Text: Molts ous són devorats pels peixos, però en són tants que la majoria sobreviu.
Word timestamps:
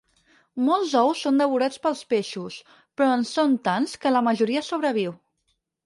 Molts 0.69 0.95
ous 1.01 1.21
són 1.25 1.37
devorats 1.41 1.83
pels 1.85 2.01
peixos, 2.15 2.59
però 2.97 3.13
en 3.19 3.29
són 3.35 3.57
tants 3.71 3.97
que 4.03 4.17
la 4.17 4.27
majoria 4.31 4.69
sobreviu. 4.73 5.19